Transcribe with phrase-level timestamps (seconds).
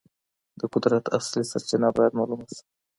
[0.59, 2.63] د قدرت اصلي سرچینه باید معلومه سي.